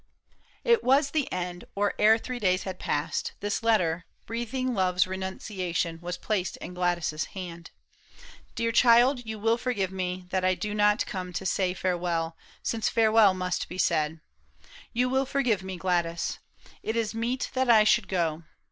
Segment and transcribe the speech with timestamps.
[0.27, 0.35] •^♦*
[0.65, 5.05] Hi It was the end; or e'er three days had passed, This letter, breathing love's
[5.05, 7.69] renunciation, Was placed in Gladys' hand:"
[8.55, 12.89] Dear child; You will forgive me that I do not come To say farewell, since
[12.89, 14.21] farewell must be said;
[14.91, 16.39] You will forgive me, Gladys.
[16.81, 18.41] It is meet That I should go.